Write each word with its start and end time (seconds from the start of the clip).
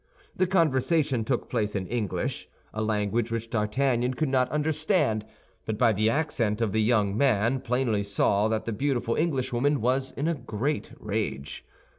The 0.35 0.47
conversation 0.47 1.23
took 1.23 1.47
place 1.47 1.75
in 1.75 1.85
English—a 1.85 2.81
language 2.81 3.31
which 3.31 3.51
D'Artagnan 3.51 4.15
could 4.15 4.29
not 4.29 4.49
understand; 4.49 5.27
but 5.67 5.77
by 5.77 5.93
the 5.93 6.09
accent 6.09 6.57
the 6.57 6.81
young 6.81 7.15
man 7.15 7.59
plainly 7.59 8.01
saw 8.01 8.47
that 8.47 8.65
the 8.65 8.73
beautiful 8.73 9.13
Englishwoman 9.13 9.79
was 9.79 10.09
in 10.13 10.27
a 10.27 10.33
great 10.33 10.91
rage. 10.99 11.63